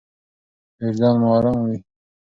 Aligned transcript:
وجدان 0.81 1.15
مو 1.21 1.29
ارام 1.37 1.57
وي. 1.65 1.77